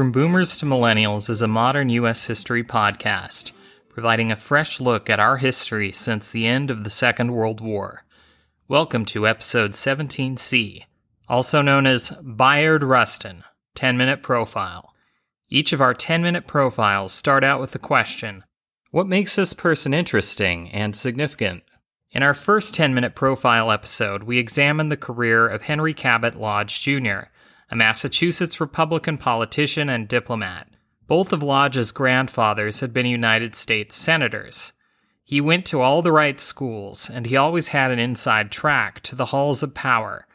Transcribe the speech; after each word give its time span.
From 0.00 0.12
Boomers 0.12 0.56
to 0.56 0.64
Millennials 0.64 1.28
is 1.28 1.42
a 1.42 1.46
modern 1.46 1.90
U.S. 1.90 2.24
history 2.24 2.64
podcast, 2.64 3.52
providing 3.90 4.32
a 4.32 4.36
fresh 4.36 4.80
look 4.80 5.10
at 5.10 5.20
our 5.20 5.36
history 5.36 5.92
since 5.92 6.30
the 6.30 6.46
end 6.46 6.70
of 6.70 6.84
the 6.84 6.88
Second 6.88 7.32
World 7.32 7.60
War. 7.60 8.04
Welcome 8.66 9.04
to 9.04 9.28
episode 9.28 9.72
17C, 9.72 10.84
also 11.28 11.60
known 11.60 11.86
as 11.86 12.12
Bayard 12.22 12.82
Rustin 12.82 13.44
10 13.74 13.98
Minute 13.98 14.22
Profile. 14.22 14.94
Each 15.50 15.74
of 15.74 15.82
our 15.82 15.92
10 15.92 16.22
minute 16.22 16.46
profiles 16.46 17.12
start 17.12 17.44
out 17.44 17.60
with 17.60 17.72
the 17.72 17.78
question 17.78 18.44
What 18.92 19.06
makes 19.06 19.36
this 19.36 19.52
person 19.52 19.92
interesting 19.92 20.70
and 20.70 20.96
significant? 20.96 21.62
In 22.10 22.22
our 22.22 22.32
first 22.32 22.74
10 22.74 22.94
minute 22.94 23.14
profile 23.14 23.70
episode, 23.70 24.22
we 24.22 24.38
examined 24.38 24.90
the 24.90 24.96
career 24.96 25.46
of 25.46 25.64
Henry 25.64 25.92
Cabot 25.92 26.40
Lodge 26.40 26.80
Jr 26.80 27.24
a 27.70 27.76
Massachusetts 27.76 28.60
Republican 28.60 29.16
politician 29.16 29.88
and 29.88 30.08
diplomat. 30.08 30.68
Both 31.06 31.32
of 31.32 31.42
Lodge's 31.42 31.92
grandfathers 31.92 32.80
had 32.80 32.92
been 32.92 33.06
United 33.06 33.54
States 33.54 33.94
senators. 33.94 34.72
He 35.24 35.40
went 35.40 35.64
to 35.66 35.80
all 35.80 36.02
the 36.02 36.12
right 36.12 36.40
schools, 36.40 37.08
and 37.08 37.26
he 37.26 37.36
always 37.36 37.68
had 37.68 37.92
an 37.92 38.00
inside 38.00 38.50
track 38.50 39.00
to 39.02 39.14
the 39.14 39.26
halls 39.26 39.62
of 39.62 39.74
power. 39.74 40.26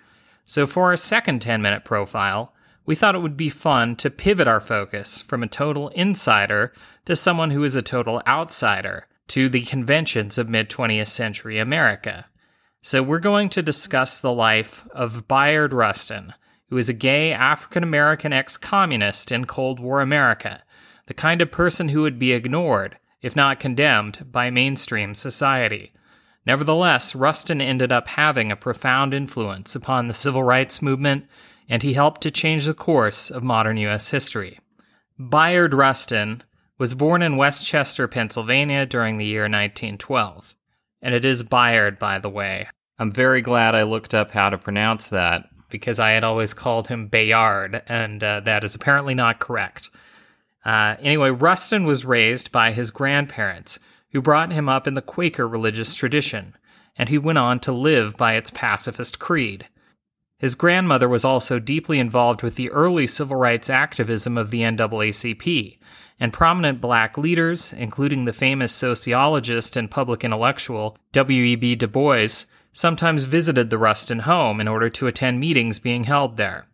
So, 0.45 0.65
for 0.65 0.85
our 0.85 0.97
second 0.97 1.41
10 1.41 1.61
minute 1.61 1.83
profile, 1.83 2.53
we 2.85 2.95
thought 2.95 3.15
it 3.15 3.21
would 3.21 3.35
be 3.35 3.49
fun 3.49 3.95
to 3.97 4.09
pivot 4.09 4.47
our 4.47 4.61
focus 4.61 5.21
from 5.21 5.43
a 5.43 5.47
total 5.47 5.89
insider 5.89 6.71
to 7.05 7.15
someone 7.15 7.51
who 7.51 7.63
is 7.63 7.75
a 7.75 7.81
total 7.81 8.21
outsider 8.25 9.07
to 9.29 9.49
the 9.49 9.61
conventions 9.61 10.37
of 10.37 10.47
mid 10.47 10.69
20th 10.69 11.07
century 11.07 11.59
America. 11.59 12.27
So, 12.81 13.03
we're 13.03 13.19
going 13.19 13.49
to 13.49 13.61
discuss 13.61 14.19
the 14.19 14.31
life 14.31 14.87
of 14.91 15.27
Bayard 15.27 15.73
Rustin, 15.73 16.33
who 16.69 16.77
is 16.77 16.89
a 16.89 16.93
gay 16.93 17.31
African 17.31 17.83
American 17.83 18.33
ex 18.33 18.57
communist 18.57 19.31
in 19.31 19.45
Cold 19.45 19.79
War 19.79 20.01
America, 20.01 20.63
the 21.07 21.13
kind 21.13 21.41
of 21.41 21.51
person 21.51 21.89
who 21.89 22.01
would 22.01 22.17
be 22.17 22.33
ignored, 22.33 22.97
if 23.21 23.35
not 23.35 23.59
condemned, 23.59 24.31
by 24.31 24.49
mainstream 24.49 25.13
society. 25.13 25.91
Nevertheless, 26.45 27.15
Rustin 27.15 27.61
ended 27.61 27.91
up 27.91 28.07
having 28.09 28.51
a 28.51 28.55
profound 28.55 29.13
influence 29.13 29.75
upon 29.75 30.07
the 30.07 30.13
civil 30.13 30.43
rights 30.43 30.81
movement, 30.81 31.27
and 31.67 31.81
he 31.81 31.93
helped 31.93 32.21
to 32.21 32.31
change 32.31 32.65
the 32.65 32.73
course 32.73 33.31
of 33.31 33.43
modern 33.43 33.77
U.S. 33.77 34.09
history. 34.09 34.59
Bayard 35.17 35.73
Rustin 35.73 36.43
was 36.77 36.93
born 36.93 37.21
in 37.21 37.37
West 37.37 37.65
Chester, 37.65 38.07
Pennsylvania 38.07 38.85
during 38.85 39.17
the 39.17 39.25
year 39.25 39.43
1912. 39.43 40.55
And 41.01 41.15
it 41.15 41.25
is 41.25 41.41
Bayard, 41.41 41.97
by 41.97 42.19
the 42.19 42.29
way. 42.29 42.67
I'm 42.99 43.11
very 43.11 43.41
glad 43.41 43.75
I 43.75 43.83
looked 43.83 44.13
up 44.13 44.31
how 44.31 44.49
to 44.49 44.57
pronounce 44.57 45.09
that 45.09 45.45
because 45.69 45.99
I 45.99 46.11
had 46.11 46.23
always 46.23 46.53
called 46.53 46.87
him 46.87 47.07
Bayard, 47.07 47.81
and 47.87 48.23
uh, 48.23 48.39
that 48.41 48.63
is 48.63 48.75
apparently 48.75 49.13
not 49.13 49.39
correct. 49.39 49.89
Uh, 50.63 50.95
anyway, 50.99 51.29
Rustin 51.29 51.85
was 51.85 52.05
raised 52.05 52.51
by 52.51 52.71
his 52.71 52.91
grandparents, 52.91 53.79
who 54.11 54.21
brought 54.21 54.51
him 54.51 54.69
up 54.69 54.87
in 54.87 54.93
the 54.93 55.01
Quaker 55.01 55.47
religious 55.47 55.93
tradition, 55.93 56.55
and 56.97 57.09
he 57.09 57.17
went 57.17 57.37
on 57.37 57.59
to 57.59 57.71
live 57.71 58.17
by 58.17 58.35
its 58.35 58.51
pacifist 58.51 59.19
creed. 59.19 59.67
His 60.37 60.55
grandmother 60.55 61.07
was 61.07 61.23
also 61.23 61.59
deeply 61.59 61.99
involved 61.99 62.43
with 62.43 62.55
the 62.55 62.69
early 62.71 63.07
civil 63.07 63.37
rights 63.37 63.69
activism 63.69 64.37
of 64.37 64.51
the 64.51 64.61
NAACP, 64.61 65.77
and 66.19 66.33
prominent 66.33 66.81
black 66.81 67.17
leaders, 67.17 67.73
including 67.73 68.25
the 68.25 68.33
famous 68.33 68.71
sociologist 68.71 69.75
and 69.75 69.91
public 69.91 70.23
intellectual 70.23 70.97
W.E.B. 71.11 71.75
Du 71.75 71.87
Bois, 71.87 72.45
sometimes 72.75 73.23
visited 73.23 73.69
the 73.69 73.77
Rustin 73.77 74.19
home 74.19 74.59
in 74.59 74.67
order 74.67 74.89
to 74.89 75.07
attend 75.07 75.39
meetings 75.39 75.79
being 75.79 76.03
held 76.03 76.35
there. 76.35 76.67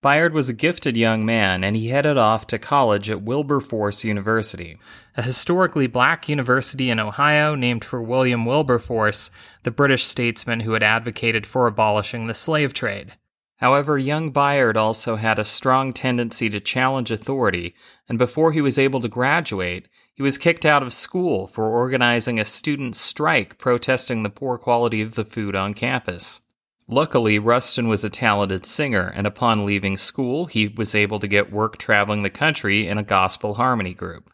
Bayard 0.00 0.32
was 0.32 0.48
a 0.48 0.54
gifted 0.54 0.96
young 0.96 1.26
man, 1.26 1.64
and 1.64 1.76
he 1.76 1.88
headed 1.88 2.16
off 2.16 2.46
to 2.46 2.58
college 2.58 3.10
at 3.10 3.22
Wilberforce 3.22 4.04
University, 4.04 4.78
a 5.16 5.22
historically 5.22 5.88
black 5.88 6.28
university 6.28 6.90
in 6.90 7.00
Ohio 7.00 7.56
named 7.56 7.84
for 7.84 8.00
William 8.00 8.46
Wilberforce, 8.46 9.32
the 9.64 9.70
British 9.72 10.04
statesman 10.04 10.60
who 10.60 10.72
had 10.72 10.82
advocated 10.82 11.44
for 11.44 11.66
abolishing 11.66 12.26
the 12.26 12.34
slave 12.34 12.72
trade. 12.72 13.12
However, 13.56 13.98
young 13.98 14.30
Bayard 14.30 14.76
also 14.76 15.16
had 15.16 15.38
a 15.38 15.44
strong 15.44 15.92
tendency 15.92 16.48
to 16.50 16.60
challenge 16.60 17.10
authority, 17.10 17.74
and 18.08 18.16
before 18.16 18.52
he 18.52 18.60
was 18.60 18.78
able 18.78 19.00
to 19.00 19.08
graduate, 19.08 19.88
he 20.14 20.22
was 20.22 20.38
kicked 20.38 20.66
out 20.66 20.82
of 20.82 20.92
school 20.92 21.46
for 21.46 21.66
organizing 21.66 22.38
a 22.38 22.44
student 22.44 22.94
strike 22.94 23.58
protesting 23.58 24.22
the 24.22 24.30
poor 24.30 24.58
quality 24.58 25.00
of 25.00 25.14
the 25.14 25.24
food 25.24 25.56
on 25.56 25.74
campus. 25.74 26.42
Luckily, 26.88 27.38
Rustin 27.38 27.88
was 27.88 28.04
a 28.04 28.10
talented 28.10 28.66
singer, 28.66 29.10
and 29.14 29.26
upon 29.26 29.64
leaving 29.64 29.96
school, 29.96 30.46
he 30.46 30.68
was 30.68 30.94
able 30.94 31.18
to 31.20 31.28
get 31.28 31.52
work 31.52 31.78
traveling 31.78 32.22
the 32.22 32.30
country 32.30 32.86
in 32.86 32.98
a 32.98 33.02
gospel 33.02 33.54
harmony 33.54 33.94
group. 33.94 34.30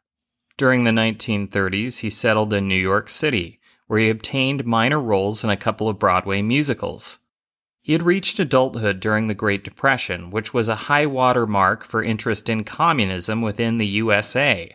During 0.56 0.82
the 0.82 0.90
1930s, 0.90 1.98
he 1.98 2.10
settled 2.10 2.52
in 2.52 2.66
New 2.66 2.74
York 2.74 3.08
City, 3.08 3.60
where 3.86 4.00
he 4.00 4.10
obtained 4.10 4.66
minor 4.66 5.00
roles 5.00 5.44
in 5.44 5.50
a 5.50 5.56
couple 5.56 5.88
of 5.88 6.00
Broadway 6.00 6.42
musicals. 6.42 7.20
He 7.80 7.92
had 7.92 8.02
reached 8.02 8.40
adulthood 8.40 8.98
during 8.98 9.28
the 9.28 9.34
Great 9.34 9.62
Depression, 9.62 10.30
which 10.30 10.52
was 10.52 10.68
a 10.68 10.74
high 10.74 11.06
water 11.06 11.46
mark 11.46 11.84
for 11.84 12.02
interest 12.02 12.48
in 12.48 12.64
communism 12.64 13.40
within 13.40 13.78
the 13.78 13.86
USA. 13.86 14.74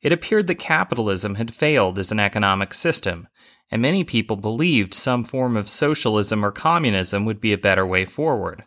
It 0.00 0.12
appeared 0.12 0.46
that 0.46 0.56
capitalism 0.56 1.34
had 1.34 1.54
failed 1.54 1.98
as 1.98 2.12
an 2.12 2.20
economic 2.20 2.72
system, 2.72 3.28
and 3.70 3.82
many 3.82 4.04
people 4.04 4.36
believed 4.36 4.94
some 4.94 5.24
form 5.24 5.56
of 5.56 5.68
socialism 5.68 6.44
or 6.44 6.52
communism 6.52 7.24
would 7.24 7.40
be 7.40 7.52
a 7.52 7.58
better 7.58 7.86
way 7.86 8.04
forward. 8.04 8.64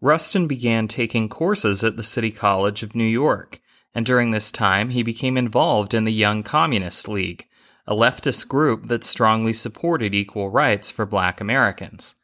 Rustin 0.00 0.46
began 0.46 0.88
taking 0.88 1.28
courses 1.28 1.82
at 1.82 1.96
the 1.96 2.02
City 2.02 2.30
College 2.30 2.82
of 2.82 2.94
New 2.94 3.04
York, 3.04 3.60
and 3.94 4.04
during 4.04 4.32
this 4.32 4.50
time 4.50 4.90
he 4.90 5.02
became 5.02 5.36
involved 5.36 5.94
in 5.94 6.04
the 6.04 6.12
Young 6.12 6.42
Communist 6.42 7.08
League, 7.08 7.46
a 7.86 7.94
leftist 7.94 8.48
group 8.48 8.88
that 8.88 9.04
strongly 9.04 9.52
supported 9.52 10.14
equal 10.14 10.50
rights 10.50 10.90
for 10.90 11.06
black 11.06 11.40
Americans. 11.40 12.16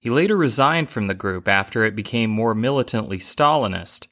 He 0.00 0.10
later 0.10 0.36
resigned 0.36 0.90
from 0.90 1.08
the 1.08 1.14
group 1.14 1.48
after 1.48 1.84
it 1.84 1.96
became 1.96 2.30
more 2.30 2.54
militantly 2.54 3.18
Stalinist, 3.18 4.06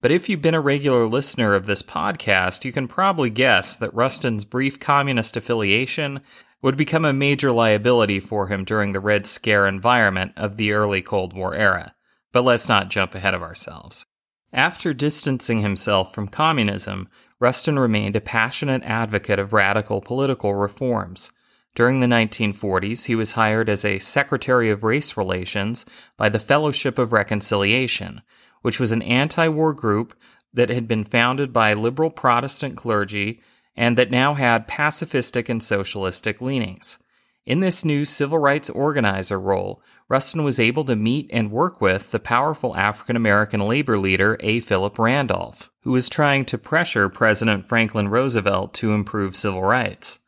but 0.00 0.12
if 0.12 0.28
you've 0.28 0.42
been 0.42 0.54
a 0.54 0.60
regular 0.60 1.06
listener 1.06 1.54
of 1.54 1.66
this 1.66 1.82
podcast, 1.82 2.64
you 2.64 2.72
can 2.72 2.86
probably 2.86 3.30
guess 3.30 3.76
that 3.76 3.94
Rustin's 3.94 4.44
brief 4.44 4.78
communist 4.78 5.36
affiliation 5.36 6.20
would 6.62 6.76
become 6.76 7.04
a 7.04 7.12
major 7.12 7.52
liability 7.52 8.20
for 8.20 8.48
him 8.48 8.64
during 8.64 8.92
the 8.92 9.00
Red 9.00 9.26
Scare 9.26 9.66
environment 9.66 10.32
of 10.36 10.56
the 10.56 10.72
early 10.72 11.02
Cold 11.02 11.32
War 11.32 11.54
era. 11.54 11.94
But 12.32 12.44
let's 12.44 12.68
not 12.68 12.90
jump 12.90 13.14
ahead 13.14 13.34
of 13.34 13.42
ourselves. 13.42 14.04
After 14.52 14.94
distancing 14.94 15.60
himself 15.60 16.14
from 16.14 16.28
communism, 16.28 17.08
Rustin 17.38 17.78
remained 17.78 18.16
a 18.16 18.20
passionate 18.20 18.82
advocate 18.84 19.38
of 19.38 19.52
radical 19.52 20.00
political 20.00 20.54
reforms. 20.54 21.32
During 21.74 22.00
the 22.00 22.06
1940s, 22.06 23.04
he 23.04 23.14
was 23.14 23.32
hired 23.32 23.68
as 23.68 23.84
a 23.84 23.98
Secretary 23.98 24.70
of 24.70 24.82
Race 24.82 25.16
Relations 25.16 25.84
by 26.16 26.30
the 26.30 26.38
Fellowship 26.38 26.98
of 26.98 27.12
Reconciliation, 27.12 28.22
which 28.62 28.80
was 28.80 28.92
an 28.92 29.02
anti 29.02 29.48
war 29.48 29.72
group 29.72 30.14
that 30.52 30.70
had 30.70 30.88
been 30.88 31.04
founded 31.04 31.52
by 31.52 31.72
liberal 31.72 32.10
Protestant 32.10 32.76
clergy 32.76 33.40
and 33.76 33.98
that 33.98 34.10
now 34.10 34.34
had 34.34 34.66
pacifistic 34.66 35.48
and 35.48 35.62
socialistic 35.62 36.40
leanings. 36.40 36.98
In 37.44 37.60
this 37.60 37.84
new 37.84 38.04
civil 38.04 38.38
rights 38.38 38.68
organizer 38.70 39.38
role, 39.38 39.80
Rustin 40.08 40.42
was 40.42 40.58
able 40.58 40.84
to 40.84 40.96
meet 40.96 41.30
and 41.32 41.52
work 41.52 41.80
with 41.80 42.10
the 42.10 42.18
powerful 42.18 42.76
African 42.76 43.14
American 43.14 43.60
labor 43.60 43.98
leader 43.98 44.36
A. 44.40 44.60
Philip 44.60 44.98
Randolph, 44.98 45.70
who 45.82 45.92
was 45.92 46.08
trying 46.08 46.44
to 46.46 46.58
pressure 46.58 47.08
President 47.08 47.66
Franklin 47.66 48.08
Roosevelt 48.08 48.74
to 48.74 48.92
improve 48.92 49.36
civil 49.36 49.62
rights. 49.62 50.20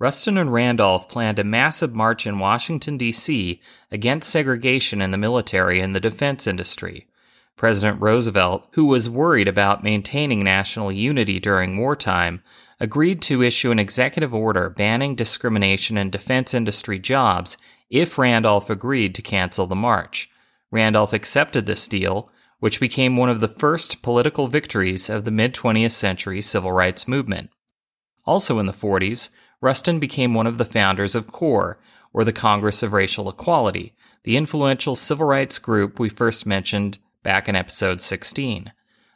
Rustin 0.00 0.36
and 0.36 0.52
Randolph 0.52 1.08
planned 1.08 1.38
a 1.38 1.44
massive 1.44 1.94
march 1.94 2.26
in 2.26 2.40
Washington, 2.40 2.98
D.C. 2.98 3.60
against 3.92 4.28
segregation 4.28 5.00
in 5.00 5.12
the 5.12 5.16
military 5.16 5.78
and 5.78 5.94
the 5.94 6.00
defense 6.00 6.48
industry, 6.48 7.06
President 7.56 8.00
Roosevelt, 8.00 8.66
who 8.72 8.86
was 8.86 9.08
worried 9.08 9.48
about 9.48 9.84
maintaining 9.84 10.42
national 10.42 10.90
unity 10.90 11.38
during 11.38 11.78
wartime, 11.78 12.42
agreed 12.80 13.22
to 13.22 13.42
issue 13.42 13.70
an 13.70 13.78
executive 13.78 14.34
order 14.34 14.68
banning 14.68 15.14
discrimination 15.14 15.96
in 15.96 16.10
defense 16.10 16.52
industry 16.52 16.98
jobs 16.98 17.56
if 17.90 18.18
Randolph 18.18 18.70
agreed 18.70 19.14
to 19.14 19.22
cancel 19.22 19.66
the 19.66 19.76
march. 19.76 20.28
Randolph 20.70 21.12
accepted 21.12 21.66
this 21.66 21.86
deal, 21.86 22.30
which 22.58 22.80
became 22.80 23.16
one 23.16 23.28
of 23.28 23.40
the 23.40 23.48
first 23.48 24.02
political 24.02 24.48
victories 24.48 25.08
of 25.08 25.24
the 25.24 25.30
mid 25.30 25.54
20th 25.54 25.92
century 25.92 26.42
civil 26.42 26.72
rights 26.72 27.06
movement. 27.06 27.50
Also 28.26 28.58
in 28.58 28.66
the 28.66 28.72
40s, 28.72 29.30
Rustin 29.60 29.98
became 29.98 30.34
one 30.34 30.46
of 30.46 30.58
the 30.58 30.64
founders 30.64 31.14
of 31.14 31.30
CORE, 31.30 31.78
or 32.12 32.24
the 32.24 32.32
Congress 32.32 32.82
of 32.82 32.92
Racial 32.92 33.28
Equality, 33.28 33.94
the 34.22 34.36
influential 34.36 34.94
civil 34.94 35.26
rights 35.26 35.58
group 35.58 35.98
we 35.98 36.08
first 36.08 36.46
mentioned 36.46 36.98
back 37.24 37.48
in 37.48 37.56
episode 37.56 38.00
16. 38.00 38.72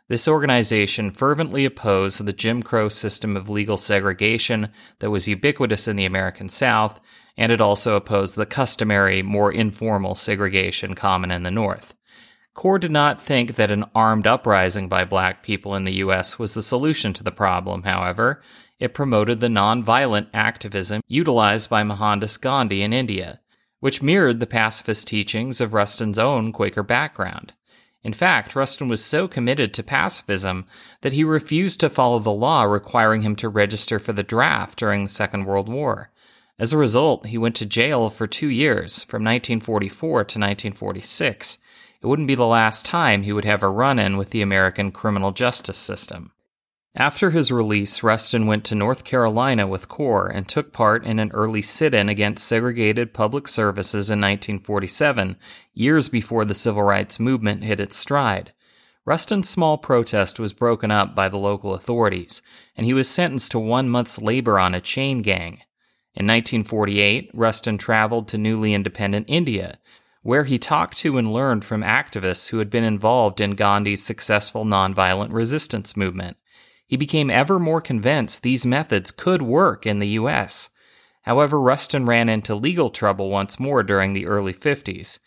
This 0.09 0.27
organization 0.27 1.13
fervently 1.13 1.67
opposed 1.67 2.25
the 2.25 2.33
Jim 2.33 2.63
Crow 2.63 2.89
system 2.89 3.37
of 3.37 3.51
legal 3.51 3.77
segregation 3.77 4.71
that 5.01 5.11
was 5.11 5.29
ubiquitous 5.29 5.87
in 5.87 5.97
the 5.97 6.07
American 6.07 6.49
South, 6.49 6.99
and 7.37 7.53
it 7.53 7.61
also 7.61 7.95
opposed 7.95 8.35
the 8.35 8.47
customary, 8.47 9.23
more 9.23 9.53
informal 9.53 10.15
segregation 10.15 10.95
common 10.95 11.31
in 11.31 11.43
the 11.43 11.51
North. 11.51 11.95
CORE 12.55 12.79
did 12.79 12.91
not 12.91 13.21
think 13.21 13.55
that 13.55 13.71
an 13.71 13.85
armed 13.95 14.27
uprising 14.27 14.89
by 14.89 15.05
black 15.05 15.45
people 15.45 15.77
in 15.77 15.85
the 15.85 16.01
US 16.05 16.39
was 16.39 16.55
the 16.55 16.63
solution 16.63 17.13
to 17.13 17.23
the 17.23 17.31
problem, 17.31 17.83
however. 17.83 18.43
It 18.81 18.95
promoted 18.95 19.41
the 19.41 19.49
nonviolent 19.49 20.29
activism 20.33 21.03
utilized 21.07 21.69
by 21.69 21.85
Mohandas 21.85 22.37
Gandhi 22.39 22.83
in 22.83 22.93
India, 22.93 23.41
which 23.81 24.03
mirrored 24.03 24.41
the 24.41 24.47
pacifist 24.47 25.07
teachings 25.07 25.61
of 25.61 25.75
Rustin's 25.75 26.19
own 26.19 26.51
Quaker 26.51 26.83
background. 26.83 27.53
In 28.05 28.13
fact, 28.13 28.55
Rustin 28.55 28.89
was 28.89 29.05
so 29.05 29.27
committed 29.29 29.75
to 29.75 29.83
pacifism 29.83 30.67
that 31.01 31.13
he 31.13 31.25
refused 31.25 31.81
to 31.81 31.91
follow 31.91 32.19
the 32.19 32.31
law 32.31 32.63
requiring 32.63 33.23
him 33.23 33.37
to 33.37 33.49
register 33.49 33.99
for 33.99 34.13
the 34.13 34.23
draft 34.23 34.79
during 34.79 35.05
the 35.05 35.09
Second 35.09 35.45
World 35.45 35.69
War. 35.69 36.11
As 36.59 36.73
a 36.73 36.79
result, 36.79 37.27
he 37.27 37.39
went 37.39 37.57
to 37.57 37.67
jail 37.67 38.09
for 38.11 38.27
two 38.27 38.49
years, 38.49 39.03
from 39.03 39.23
1944 39.23 40.11
to 40.11 40.39
1946 40.39 41.59
it 42.01 42.07
wouldn't 42.07 42.29
be 42.29 42.35
the 42.35 42.47
last 42.47 42.85
time 42.85 43.23
he 43.23 43.33
would 43.33 43.45
have 43.45 43.63
a 43.63 43.69
run 43.69 43.99
in 43.99 44.17
with 44.17 44.31
the 44.31 44.43
American 44.43 44.93
criminal 44.93 45.33
justice 45.33 45.79
system. 45.79 46.33
After 46.97 47.31
his 47.31 47.53
release, 47.53 48.03
Rustin 48.03 48.47
went 48.47 48.65
to 48.65 48.75
North 48.75 49.05
Carolina 49.05 49.67
with 49.67 49.89
CORE 49.89 50.27
and 50.27 50.49
took 50.49 50.73
part 50.73 51.05
in 51.05 51.19
an 51.19 51.31
early 51.33 51.63
sit 51.63 51.95
in 51.95 52.09
against 52.09 52.47
segregated 52.47 53.13
public 53.13 53.47
services 53.47 54.11
in 54.11 54.21
1947, 54.21 55.37
years 55.75 56.09
before 56.09 56.45
the 56.45 56.55
civil 56.55 56.83
rights 56.83 57.21
movement 57.21 57.63
hit 57.63 57.79
its 57.79 57.97
stride. 57.97 58.53
Rustin's 59.05 59.49
small 59.49 59.79
protest 59.79 60.41
was 60.41 60.53
broken 60.53 60.91
up 60.91 61.15
by 61.15 61.29
the 61.29 61.39
local 61.39 61.75
authorities, 61.75 62.43
and 62.75 62.85
he 62.85 62.95
was 62.95 63.09
sentenced 63.09 63.53
to 63.53 63.59
one 63.59 63.89
month's 63.89 64.21
labor 64.21 64.59
on 64.59 64.75
a 64.75 64.81
chain 64.81 65.23
gang. 65.23 65.63
In 66.15 66.27
1948, 66.27 67.31
Rustin 67.33 67.79
traveled 67.79 68.29
to 68.29 68.39
newly 68.39 68.75
independent 68.75 69.27
India, 69.29 69.79
where 70.23 70.45
he 70.45 70.59
talked 70.59 70.99
to 70.99 71.17
and 71.17 71.33
learned 71.33 71.65
from 71.65 71.83
activists 71.83 72.49
who 72.49 72.59
had 72.59 72.71
been 72.71 72.85
involved 72.85 73.41
in 73.41 73.53
Gandhi's 73.53 74.03
successful 74.03 74.65
nonviolent 74.65 75.33
resistance 75.33 75.97
movement. 75.97 76.39
He 76.89 76.97
became 76.97 77.31
ever 77.31 77.59
more 77.59 77.83
convinced 77.83 78.43
these 78.43 78.67
methods 78.67 79.11
could 79.11 79.43
work 79.43 79.87
in 79.87 79.99
the 79.99 80.09
U.S. 80.09 80.71
However, 81.23 81.61
Rustin 81.61 82.07
ran 82.07 82.31
into 82.31 82.55
legal 82.55 82.89
trouble 82.89 83.29
once 83.29 83.61
more 83.61 83.83
during 83.83 84.15
the 84.15 84.27
early 84.27 84.55
50s. 84.55 85.19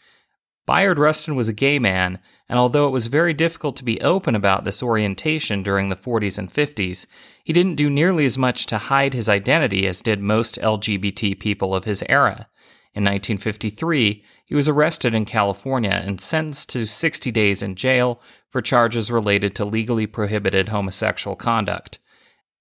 Bayard 0.66 0.98
Rustin 0.98 1.36
was 1.36 1.48
a 1.48 1.54
gay 1.54 1.78
man, 1.78 2.20
and 2.50 2.58
although 2.58 2.88
it 2.88 2.92
was 2.92 3.08
very 3.08 3.34
difficult 3.34 3.76
to 3.76 3.86
be 3.86 4.02
open 4.02 4.36
about 4.36 4.64
this 4.64 4.82
orientation 4.82 5.62
during 5.62 5.90
the 5.90 5.96
40s 5.96 6.40
and 6.40 6.52
50s, 6.52 7.06
he 7.44 7.54
didn't 7.54 7.76
do 7.76 7.90
nearly 7.90 8.26
as 8.26 8.38
much 8.38 8.66
to 8.68 8.78
hide 8.78 9.14
his 9.14 9.30
identity 9.30 9.86
as 9.86 10.02
did 10.02 10.20
most 10.20 10.60
LGBT 10.60 11.40
people 11.40 11.76
of 11.76 11.86
his 11.86 12.04
era. 12.10 12.48
In 12.94 13.06
1953, 13.06 14.24
he 14.46 14.56
was 14.56 14.68
arrested 14.68 15.14
in 15.14 15.24
California 15.24 16.02
and 16.04 16.20
sentenced 16.20 16.70
to 16.72 16.86
60 16.86 17.32
days 17.32 17.64
in 17.64 17.76
jail 17.76 18.22
for 18.50 18.62
charges 18.62 19.10
related 19.10 19.56
to 19.56 19.66
legally 19.66 20.06
prohibited 20.06 20.70
homosexual 20.70 21.38
conduct. 21.38 22.00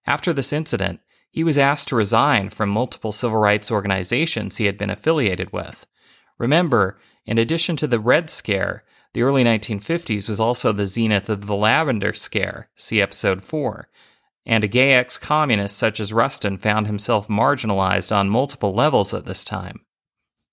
After 0.06 0.32
this 0.32 0.53
incident, 0.53 1.00
he 1.31 1.43
was 1.43 1.59
asked 1.59 1.88
to 1.88 1.97
resign 1.97 2.50
from 2.50 2.69
multiple 2.69 3.11
civil 3.11 3.38
rights 3.38 3.73
organizations 3.73 4.56
he 4.56 4.67
had 4.67 4.79
been 4.79 4.91
affiliated 4.91 5.53
with. 5.53 5.87
Remember, 6.38 6.99
in 7.26 7.37
addition 7.37 7.76
to 7.76 7.88
the 7.88 8.00
Red 8.00 8.31
Scare, 8.31 8.85
the 9.12 9.23
early 9.23 9.43
1950s 9.43 10.29
was 10.29 10.38
also 10.38 10.73
the 10.73 10.87
zenith 10.87 11.29
of 11.29 11.47
the 11.47 11.56
Lavender 11.56 12.12
Scare, 12.12 12.69
see 12.76 13.00
episode 13.00 13.43
4, 13.43 13.88
and 14.47 14.62
a 14.62 14.69
gay 14.69 14.93
ex 14.93 15.19
communist 15.19 15.76
such 15.76 15.99
as 15.99 16.12
Rustin 16.12 16.56
found 16.56 16.87
himself 16.87 17.26
marginalized 17.26 18.15
on 18.15 18.31
multiple 18.31 18.73
levels 18.73 19.12
at 19.12 19.26
this 19.26 19.44
time. 19.44 19.81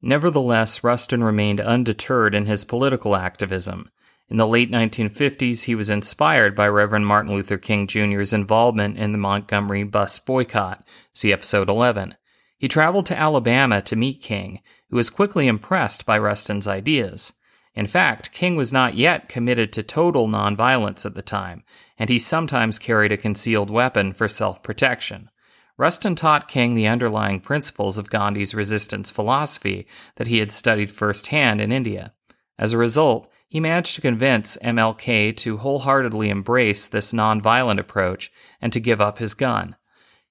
Nevertheless, 0.01 0.83
Rustin 0.83 1.23
remained 1.23 1.59
undeterred 1.59 2.35
in 2.35 2.45
his 2.45 2.65
political 2.65 3.15
activism. 3.15 3.89
In 4.29 4.37
the 4.37 4.47
late 4.47 4.69
1950s, 4.69 5.63
he 5.63 5.75
was 5.75 5.89
inspired 5.89 6.53
by 6.53 6.67
Reverend 6.67 7.07
Martin 7.07 7.33
Luther 7.33 7.57
King 7.57 7.87
Jr.'s 7.87 8.33
involvement 8.33 8.97
in 8.97 9.13
the 9.13 9.17
Montgomery 9.17 9.83
bus 9.83 10.19
boycott. 10.19 10.85
See 11.13 11.31
episode 11.31 11.69
11. 11.69 12.15
He 12.57 12.67
traveled 12.67 13.05
to 13.07 13.17
Alabama 13.17 13.81
to 13.83 13.95
meet 13.95 14.21
King, 14.21 14.61
who 14.89 14.97
was 14.97 15.09
quickly 15.09 15.47
impressed 15.47 16.05
by 16.05 16.17
Rustin's 16.17 16.67
ideas. 16.67 17.33
In 17.73 17.87
fact, 17.87 18.31
King 18.31 18.55
was 18.55 18.73
not 18.73 18.95
yet 18.95 19.29
committed 19.29 19.71
to 19.73 19.83
total 19.83 20.27
nonviolence 20.27 21.05
at 21.05 21.13
the 21.13 21.21
time, 21.21 21.63
and 21.97 22.09
he 22.09 22.19
sometimes 22.19 22.79
carried 22.79 23.11
a 23.11 23.17
concealed 23.17 23.69
weapon 23.69 24.13
for 24.13 24.27
self 24.27 24.61
protection. 24.61 25.29
Rustin 25.77 26.15
taught 26.15 26.47
King 26.47 26.73
the 26.73 26.87
underlying 26.87 27.39
principles 27.39 27.97
of 27.99 28.09
Gandhi's 28.09 28.55
resistance 28.55 29.11
philosophy 29.11 29.87
that 30.15 30.27
he 30.27 30.39
had 30.39 30.51
studied 30.51 30.91
firsthand 30.91 31.61
in 31.61 31.71
India. 31.71 32.13
As 32.57 32.73
a 32.73 32.77
result, 32.77 33.31
he 33.47 33.59
managed 33.59 33.95
to 33.95 34.01
convince 34.01 34.57
MLK 34.57 35.37
to 35.37 35.57
wholeheartedly 35.57 36.29
embrace 36.29 36.87
this 36.87 37.13
nonviolent 37.13 37.79
approach 37.79 38.31
and 38.59 38.73
to 38.73 38.79
give 38.79 38.99
up 38.99 39.19
his 39.19 39.35
gun. 39.35 39.75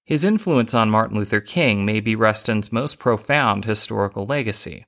His 0.04 0.24
influence 0.24 0.74
on 0.74 0.90
Martin 0.90 1.16
Luther 1.16 1.40
King 1.40 1.84
may 1.84 2.00
be 2.00 2.14
Rustin's 2.14 2.72
most 2.72 2.98
profound 2.98 3.64
historical 3.64 4.26
legacy. 4.26 4.86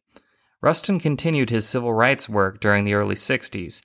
Rustin 0.60 0.98
continued 0.98 1.50
his 1.50 1.66
civil 1.66 1.92
rights 1.92 2.28
work 2.28 2.60
during 2.60 2.84
the 2.84 2.94
early 2.94 3.14
60s. 3.14 3.82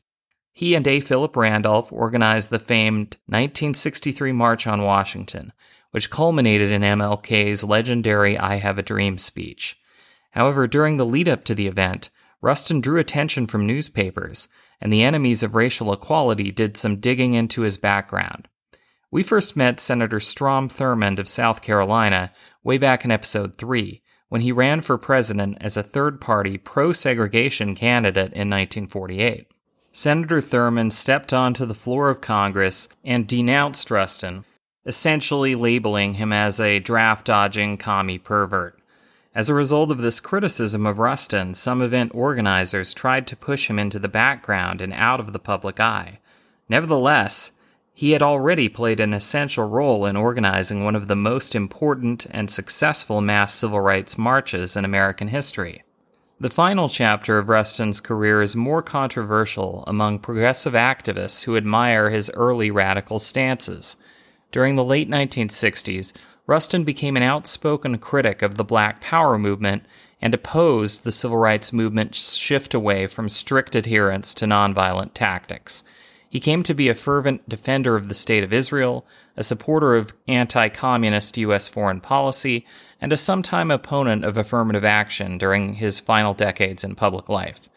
He 0.51 0.75
and 0.75 0.87
A. 0.87 0.99
Philip 0.99 1.35
Randolph 1.35 1.91
organized 1.91 2.49
the 2.49 2.59
famed 2.59 3.17
1963 3.27 4.31
March 4.31 4.67
on 4.67 4.83
Washington, 4.83 5.53
which 5.93 6.09
culminated 6.09 6.71
in 6.71 6.81
MLK's 6.81 7.63
legendary 7.63 8.35
I 8.35 8.55
Have 8.55 8.79
a 8.79 8.83
Dream 8.83 9.19
speech. 9.19 9.77
However, 10.31 10.65
during 10.65 10.97
the 10.97 11.05
lead 11.05 11.29
up 11.29 11.43
to 11.43 11.53
the 11.53 11.67
event, 11.67 12.09
Rustin 12.41 12.81
drew 12.81 12.99
attention 12.99 13.45
from 13.45 13.67
newspapers, 13.67 14.47
and 14.81 14.91
the 14.91 15.03
enemies 15.03 15.43
of 15.43 15.53
racial 15.53 15.93
equality 15.93 16.51
did 16.51 16.77
some 16.77 16.99
digging 16.99 17.35
into 17.35 17.61
his 17.61 17.77
background. 17.77 18.47
We 19.11 19.21
first 19.21 19.55
met 19.55 19.79
Senator 19.79 20.19
Strom 20.19 20.67
Thurmond 20.67 21.19
of 21.19 21.29
South 21.29 21.61
Carolina 21.61 22.31
way 22.63 22.79
back 22.79 23.05
in 23.05 23.11
episode 23.11 23.59
3, 23.59 24.01
when 24.29 24.41
he 24.41 24.51
ran 24.51 24.81
for 24.81 24.97
president 24.97 25.59
as 25.61 25.77
a 25.77 25.83
third 25.83 26.19
party 26.19 26.57
pro 26.57 26.91
segregation 26.91 27.75
candidate 27.75 28.33
in 28.33 28.49
1948. 28.49 29.45
Senator 29.91 30.41
Thurmond 30.41 30.91
stepped 30.91 31.31
onto 31.31 31.67
the 31.67 31.75
floor 31.75 32.09
of 32.09 32.19
Congress 32.19 32.89
and 33.03 33.27
denounced 33.27 33.91
Rustin 33.91 34.43
essentially 34.85 35.55
labeling 35.55 36.15
him 36.15 36.33
as 36.33 36.59
a 36.59 36.79
draft 36.79 37.25
dodging 37.25 37.77
commie 37.77 38.17
pervert. 38.17 38.79
As 39.35 39.49
a 39.49 39.53
result 39.53 39.89
of 39.89 39.97
this 39.97 40.19
criticism 40.19 40.85
of 40.85 40.99
Rustin, 40.99 41.53
some 41.53 41.81
event 41.81 42.11
organizers 42.13 42.93
tried 42.93 43.25
to 43.27 43.35
push 43.35 43.69
him 43.69 43.79
into 43.79 43.97
the 43.97 44.07
background 44.07 44.79
and 44.79 44.93
out 44.93 45.19
of 45.19 45.33
the 45.33 45.39
public 45.39 45.79
eye. 45.79 46.19
Nevertheless, 46.69 47.53
he 47.95 48.11
had 48.11 48.21
already 48.21 48.69
played 48.69 48.99
an 48.99 49.13
essential 49.13 49.65
role 49.65 50.05
in 50.05 50.15
organizing 50.15 50.83
one 50.83 50.95
of 50.95 51.07
the 51.07 51.15
most 51.15 51.55
important 51.55 52.25
and 52.31 52.49
successful 52.49 53.21
mass 53.21 53.53
civil 53.53 53.79
rights 53.79 54.17
marches 54.17 54.75
in 54.75 54.85
American 54.85 55.29
history. 55.29 55.83
The 56.39 56.49
final 56.49 56.89
chapter 56.89 57.37
of 57.37 57.49
Rustin's 57.49 57.99
career 57.99 58.41
is 58.41 58.55
more 58.55 58.81
controversial 58.81 59.83
among 59.87 60.19
progressive 60.19 60.73
activists 60.73 61.45
who 61.45 61.55
admire 61.55 62.09
his 62.09 62.31
early 62.33 62.69
radical 62.69 63.19
stances. 63.19 63.97
During 64.53 64.75
the 64.75 64.83
late 64.83 65.09
1960s, 65.09 66.13
Rustin 66.45 66.83
became 66.83 67.17
an 67.17 67.23
outspoken 67.23 67.97
critic 67.97 68.43
of 68.43 68.53
the 68.53 68.63
Black 68.63 69.01
Power 69.01 69.39
movement 69.39 69.83
and 70.21 70.31
opposed 70.31 71.03
the 71.03 71.11
civil 71.11 71.37
rights 71.37 71.73
movement's 71.73 72.35
shift 72.35 72.75
away 72.75 73.07
from 73.07 73.29
strict 73.29 73.75
adherence 73.75 74.35
to 74.35 74.45
nonviolent 74.45 75.15
tactics. 75.15 75.83
He 76.29 76.39
came 76.39 76.61
to 76.63 76.75
be 76.75 76.87
a 76.87 76.93
fervent 76.93 77.49
defender 77.49 77.95
of 77.95 78.09
the 78.09 78.13
State 78.13 78.43
of 78.43 78.53
Israel, 78.53 79.07
a 79.35 79.43
supporter 79.43 79.95
of 79.95 80.13
anti 80.27 80.69
communist 80.69 81.35
U.S. 81.39 81.67
foreign 81.67 81.99
policy, 81.99 82.63
and 83.01 83.11
a 83.11 83.17
sometime 83.17 83.71
opponent 83.71 84.23
of 84.23 84.37
affirmative 84.37 84.85
action 84.85 85.39
during 85.39 85.75
his 85.75 85.99
final 85.99 86.35
decades 86.35 86.83
in 86.83 86.93
public 86.93 87.27
life. 87.27 87.69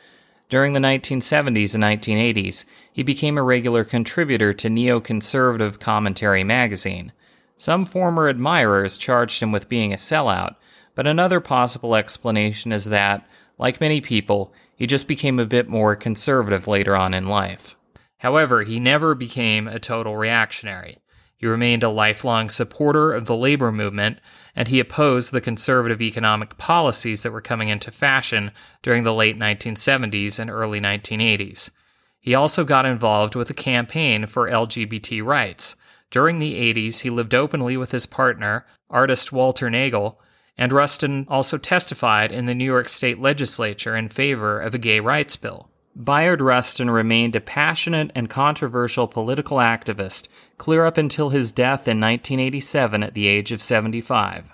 During 0.48 0.74
the 0.74 0.80
1970s 0.80 1.74
and 1.74 1.82
1980s, 1.82 2.66
he 2.92 3.02
became 3.02 3.36
a 3.36 3.42
regular 3.42 3.82
contributor 3.82 4.52
to 4.52 4.68
neoconservative 4.68 5.80
Commentary 5.80 6.44
magazine. 6.44 7.12
Some 7.58 7.84
former 7.84 8.28
admirers 8.28 8.96
charged 8.96 9.42
him 9.42 9.50
with 9.50 9.68
being 9.68 9.92
a 9.92 9.96
sellout, 9.96 10.54
but 10.94 11.06
another 11.06 11.40
possible 11.40 11.96
explanation 11.96 12.70
is 12.70 12.84
that, 12.86 13.26
like 13.58 13.80
many 13.80 14.00
people, 14.00 14.52
he 14.76 14.86
just 14.86 15.08
became 15.08 15.40
a 15.40 15.46
bit 15.46 15.68
more 15.68 15.96
conservative 15.96 16.68
later 16.68 16.94
on 16.94 17.12
in 17.12 17.26
life. 17.26 17.76
However, 18.18 18.62
he 18.62 18.78
never 18.78 19.14
became 19.14 19.66
a 19.66 19.80
total 19.80 20.16
reactionary. 20.16 20.98
He 21.36 21.46
remained 21.46 21.82
a 21.82 21.90
lifelong 21.90 22.48
supporter 22.48 23.12
of 23.12 23.26
the 23.26 23.36
labor 23.36 23.70
movement, 23.70 24.20
and 24.54 24.68
he 24.68 24.80
opposed 24.80 25.32
the 25.32 25.40
conservative 25.40 26.00
economic 26.00 26.56
policies 26.56 27.22
that 27.22 27.32
were 27.32 27.42
coming 27.42 27.68
into 27.68 27.90
fashion 27.90 28.52
during 28.82 29.04
the 29.04 29.12
late 29.12 29.38
1970s 29.38 30.38
and 30.38 30.50
early 30.50 30.80
1980s. 30.80 31.70
He 32.20 32.34
also 32.34 32.64
got 32.64 32.86
involved 32.86 33.34
with 33.34 33.50
a 33.50 33.54
campaign 33.54 34.26
for 34.26 34.50
LGBT 34.50 35.22
rights. 35.22 35.76
During 36.10 36.38
the 36.38 36.54
80s, 36.72 37.00
he 37.00 37.10
lived 37.10 37.34
openly 37.34 37.76
with 37.76 37.92
his 37.92 38.06
partner, 38.06 38.64
artist 38.88 39.30
Walter 39.30 39.68
Naegle, 39.68 40.16
and 40.56 40.72
Rustin 40.72 41.26
also 41.28 41.58
testified 41.58 42.32
in 42.32 42.46
the 42.46 42.54
New 42.54 42.64
York 42.64 42.88
State 42.88 43.20
legislature 43.20 43.94
in 43.94 44.08
favor 44.08 44.58
of 44.58 44.74
a 44.74 44.78
gay 44.78 45.00
rights 45.00 45.36
bill. 45.36 45.70
Bayard 45.98 46.42
Rustin 46.42 46.90
remained 46.90 47.34
a 47.34 47.40
passionate 47.40 48.12
and 48.14 48.28
controversial 48.28 49.08
political 49.08 49.56
activist 49.56 50.28
clear 50.58 50.84
up 50.84 50.98
until 50.98 51.30
his 51.30 51.52
death 51.52 51.88
in 51.88 51.98
1987 51.98 53.02
at 53.02 53.14
the 53.14 53.26
age 53.26 53.50
of 53.50 53.62
75. 53.62 54.52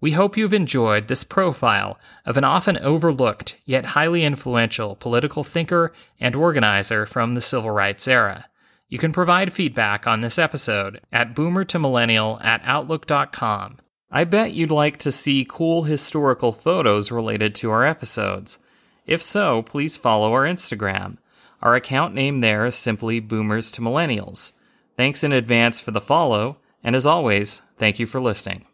We 0.00 0.12
hope 0.12 0.36
you've 0.36 0.54
enjoyed 0.54 1.08
this 1.08 1.24
profile 1.24 1.98
of 2.24 2.36
an 2.36 2.44
often 2.44 2.78
overlooked 2.78 3.56
yet 3.64 3.86
highly 3.86 4.22
influential 4.22 4.94
political 4.94 5.42
thinker 5.42 5.92
and 6.20 6.36
organizer 6.36 7.06
from 7.06 7.34
the 7.34 7.40
civil 7.40 7.72
rights 7.72 8.06
era. 8.06 8.46
You 8.88 8.98
can 8.98 9.12
provide 9.12 9.52
feedback 9.52 10.06
on 10.06 10.20
this 10.20 10.38
episode 10.38 11.00
at 11.10 11.34
boomertomillennial 11.34 12.44
at 12.44 12.60
outlook.com. 12.62 13.78
I 14.12 14.22
bet 14.22 14.52
you'd 14.52 14.70
like 14.70 14.98
to 14.98 15.10
see 15.10 15.44
cool 15.48 15.82
historical 15.82 16.52
photos 16.52 17.10
related 17.10 17.56
to 17.56 17.72
our 17.72 17.84
episodes. 17.84 18.60
If 19.06 19.22
so, 19.22 19.62
please 19.62 19.96
follow 19.96 20.32
our 20.32 20.44
Instagram. 20.44 21.18
Our 21.62 21.74
account 21.74 22.14
name 22.14 22.40
there 22.40 22.64
is 22.64 22.74
simply 22.74 23.20
Boomers 23.20 23.70
to 23.72 23.80
Millennials. 23.80 24.52
Thanks 24.96 25.24
in 25.24 25.32
advance 25.32 25.80
for 25.80 25.90
the 25.90 26.00
follow, 26.00 26.58
and 26.82 26.94
as 26.94 27.06
always, 27.06 27.62
thank 27.76 27.98
you 27.98 28.06
for 28.06 28.20
listening. 28.20 28.66